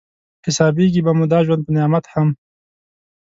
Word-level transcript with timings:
حسابېږي 0.45 1.01
به 1.05 1.11
مو 1.17 1.25
دا 1.31 1.39
ژوند 1.45 1.61
په 1.65 1.71
نعمت 1.77 2.05
هم 2.13 2.29